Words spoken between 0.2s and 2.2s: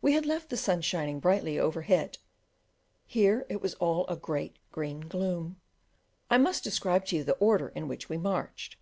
left the sun shining brightly overhead;